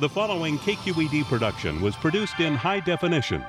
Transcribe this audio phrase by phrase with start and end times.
[0.00, 3.44] The following KQED production was produced in high definition.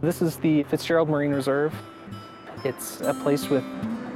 [0.00, 1.74] This is the Fitzgerald Marine Reserve.
[2.62, 3.64] It's a place with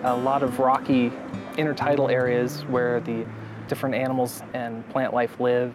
[0.03, 1.11] a lot of rocky
[1.57, 3.25] intertidal areas where the
[3.69, 5.73] different animals and plant life live.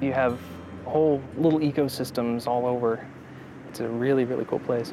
[0.00, 0.38] You have
[0.84, 3.06] whole little ecosystems all over.
[3.68, 4.92] It's a really, really cool place.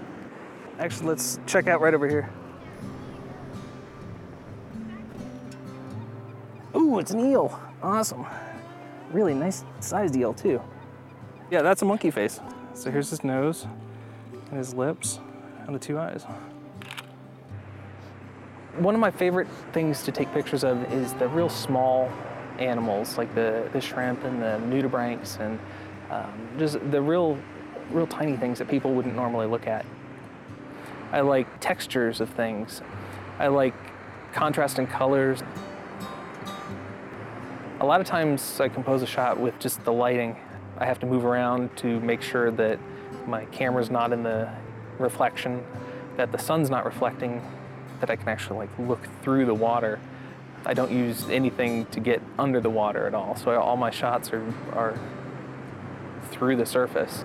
[0.79, 2.29] Actually, let's check out right over here.
[6.75, 7.59] Ooh, it's an eel.
[7.81, 8.25] Awesome.
[9.11, 10.61] Really nice sized eel, too.
[11.51, 12.39] Yeah, that's a monkey face.
[12.73, 13.67] So here's his nose
[14.49, 15.19] and his lips
[15.65, 16.25] and the two eyes.
[18.77, 22.11] One of my favorite things to take pictures of is the real small
[22.59, 25.59] animals like the, the shrimp and the nudibranchs and
[26.09, 27.37] um, just the real,
[27.91, 29.85] real tiny things that people wouldn't normally look at.
[31.11, 32.81] I like textures of things.
[33.39, 33.73] I like
[34.33, 35.43] contrasting colors.
[37.79, 40.35] A lot of times I compose a shot with just the lighting.
[40.77, 42.79] I have to move around to make sure that
[43.27, 44.49] my camera's not in the
[44.99, 45.63] reflection,
[46.17, 47.41] that the sun's not reflecting,
[47.99, 49.99] that I can actually like look through the water.
[50.65, 54.31] I don't use anything to get under the water at all, so all my shots
[54.31, 54.99] are, are
[56.31, 57.23] through the surface.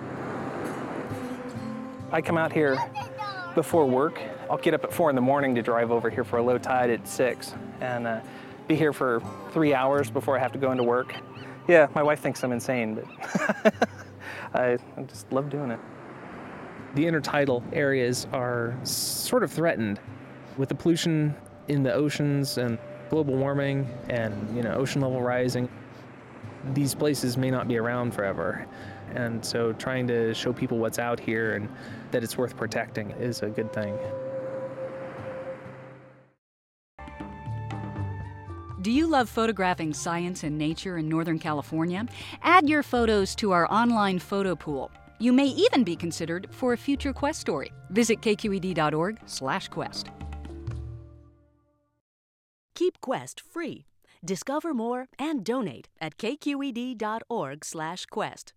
[2.11, 2.77] I come out here
[3.55, 4.21] before work.
[4.49, 6.57] I'll get up at four in the morning to drive over here for a low
[6.57, 8.19] tide at six and uh,
[8.67, 11.15] be here for three hours before I have to go into work.
[11.67, 13.73] Yeah, my wife thinks I'm insane, but
[14.53, 15.79] I, I just love doing it.
[16.93, 19.99] The intertidal areas are sort of threatened
[20.57, 21.35] with the pollution
[21.67, 22.77] in the oceans and
[23.09, 25.69] global warming and you know ocean level rising.
[26.73, 28.65] These places may not be around forever.
[29.13, 31.69] And so trying to show people what's out here and
[32.11, 33.97] that it's worth protecting is a good thing.
[38.81, 42.05] Do you love photographing science and nature in Northern California?
[42.41, 44.91] Add your photos to our online photo pool.
[45.21, 47.71] You may even be considered for a future Quest story.
[47.91, 50.07] Visit kqed.org/quest.
[52.73, 53.85] Keep Quest free.
[54.25, 58.53] Discover more and donate at kqed.org/quest.